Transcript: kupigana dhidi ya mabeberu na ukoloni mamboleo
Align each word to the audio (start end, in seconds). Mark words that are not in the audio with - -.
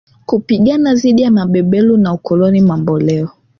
kupigana 0.25 0.95
dhidi 0.95 1.21
ya 1.21 1.31
mabeberu 1.31 1.97
na 1.97 2.13
ukoloni 2.13 2.61
mamboleo 2.61 3.29